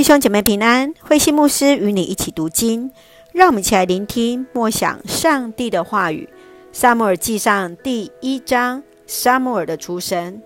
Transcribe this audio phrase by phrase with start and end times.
[0.00, 2.90] 弟兄姐妹平安，慧馨牧师与你一起读经，
[3.34, 6.26] 让我们一起来聆听默想上帝的话语。
[6.72, 10.40] 撒母耳记上第一章，撒母耳的出生。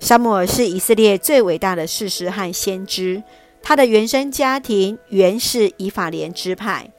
[0.00, 3.22] 撒母耳是以色列最伟大的士师和先知，
[3.60, 6.90] 他的原生家庭原是以法莲支派。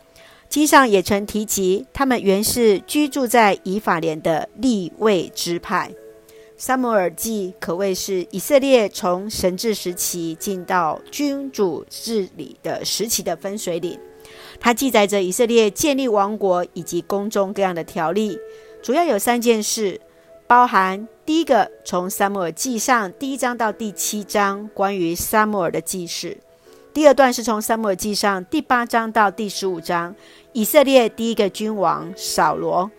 [0.48, 5.90] 经上也曾提及，他们原是居住在以法莲的利未支派。
[6.60, 14.00] 撒母耳记可谓是以色列从神治时期进到君主治理的时期的分水岭。
[14.60, 18.40] 它记载着以色列建立王国以及宫中各样的条例，
[18.82, 20.02] 主要有三件事，
[20.48, 26.38] 包含第一个，从撒母耳记上第一章到第七章关于撒母耳的记事；
[26.92, 30.16] 第二段是从撒母耳记上第八章到第十五章，
[30.54, 32.90] 以色列第一个君王扫罗；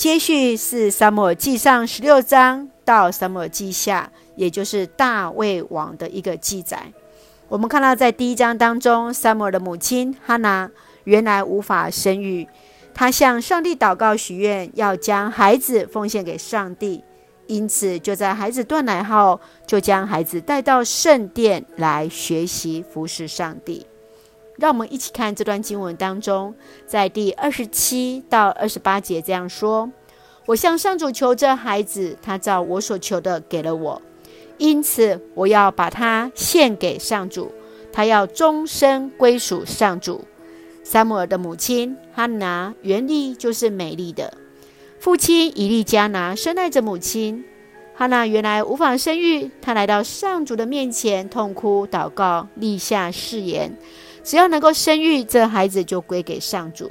[0.00, 2.66] 接续是撒母耳记上十六章。
[2.86, 6.90] 到撒母耳记下，也就是大卫王的一个记载。
[7.48, 10.70] 我们看到，在第一章当中，撒母耳的母亲哈拿
[11.04, 12.48] 原来无法生育，
[12.94, 17.04] 她向上帝祷告许愿，要将孩子奉献给上帝。
[17.46, 23.86] 因此，就在孩子断奶后，就将孩子带到圣殿来学习服侍上帝。
[24.60, 26.54] 让我们一起看这段经文当中，
[26.86, 29.90] 在第二十七到二十八节这样说。
[30.46, 34.02] 我向上主求这孩子，他照我所求的给了我，
[34.58, 37.52] 因此我要把他献给上主，
[37.90, 40.24] 他要终身归属上主。
[40.82, 44.34] 撒母耳的母亲哈拿原立就是美丽的，
[44.98, 47.44] 父亲以利加拿深爱着母亲。
[47.94, 53.76] 哈拿原来无法生育，他来到上主的面前痛哭祷告，立下誓言，
[54.22, 56.90] 只要能够生育，这孩子就归给上主。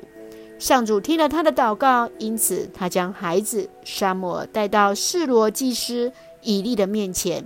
[0.58, 7.46] 上主听了他的祷告，因此他将孩子撒母耳带到示罗祭司以利的面前，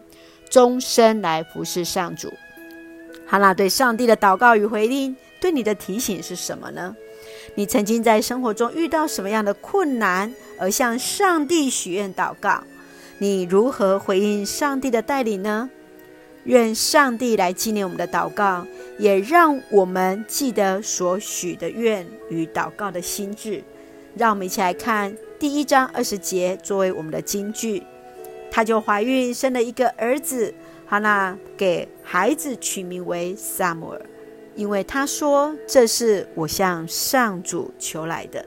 [0.49, 2.33] 终身来服侍上主。
[3.27, 6.95] 哈拿对上帝的祷告与回应，对你的提醒是什么呢？
[7.55, 12.63] 你曾经在生活中遇到什么样的困难，而向上帝许愿祷告？
[13.19, 15.69] 你如何回应上帝的带领呢？
[16.45, 18.65] 愿上帝来纪念我们的祷告，
[18.97, 23.63] 也让我们记得所许的愿与祷告的心志。
[24.15, 27.83] 让我们一起来看第一章二十节作为我们的金句。
[28.51, 30.53] 她就怀孕生了一个儿子，
[30.85, 34.01] 哈拿给孩子取名为撒母耳，
[34.55, 38.45] 因为她说：“这是我向上主求来的。”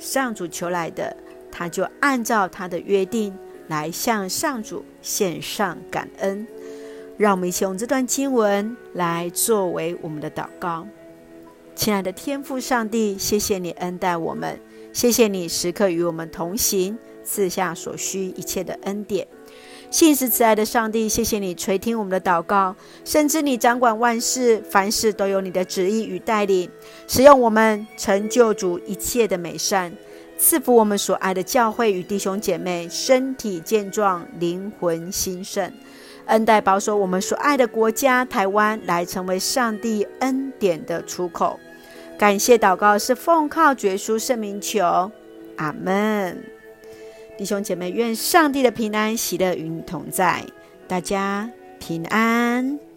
[0.00, 1.14] 上主求来的，
[1.52, 3.36] 她就按照他的约定
[3.68, 6.46] 来向上主献上感恩。
[7.20, 10.86] 让我们一起用这段经文来作为我们的祷告。
[11.74, 14.58] 亲爱的天父上帝，谢谢你恩待我们，
[14.90, 19.28] 谢谢你时刻与我们同行，赐下所需一切的恩典。
[19.90, 26.70] 信实慈爱的上帝，谢谢你垂听我们的祷告，深知你掌管万事，凡事都有你的旨意与带领，
[27.06, 29.92] 使用我们成就主一切的美善，
[30.38, 35.70] 赐福我们所爱的教会与弟兄姐妹，身体健壮，灵魂兴盛。
[36.30, 41.58] 恩待保守我们所爱的国家台湾，来成为上帝恩典的出口。
[42.18, 45.10] 感谢祷告是奉靠绝书圣名求，
[45.56, 46.42] 阿门。
[47.36, 50.44] 弟兄姐妹，愿上帝的平安喜乐与你同在，
[50.86, 52.89] 大家平安。